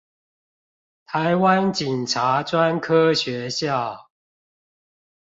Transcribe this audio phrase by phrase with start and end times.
[1.05, 4.09] 臺灣警察專科學校